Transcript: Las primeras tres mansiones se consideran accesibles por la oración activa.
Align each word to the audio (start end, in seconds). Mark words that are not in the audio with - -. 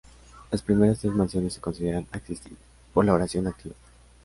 Las 0.49 0.63
primeras 0.63 0.97
tres 0.97 1.13
mansiones 1.13 1.53
se 1.53 1.61
consideran 1.61 2.07
accesibles 2.11 2.57
por 2.91 3.05
la 3.05 3.13
oración 3.13 3.45
activa. 3.45 3.75